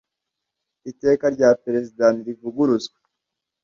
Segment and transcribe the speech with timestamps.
[0.91, 2.97] Iteka rya Perezida ni rivuguruzwa